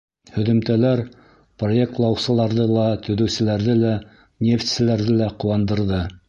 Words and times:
Һөҙөмтәләр 0.35 1.01
проектлаусыларҙы 1.63 2.65
ла, 2.71 2.87
төҙөүселәрҙе 3.09 3.77
лә, 3.83 3.93
нефтселәрҙе 4.49 5.21
лә 5.23 5.31
ҡыуандырҙы. 5.45 6.03